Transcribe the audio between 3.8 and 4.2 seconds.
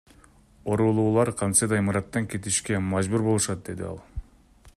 ал.